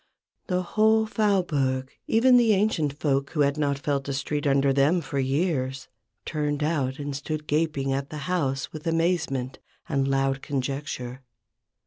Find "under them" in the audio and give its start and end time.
4.47-4.99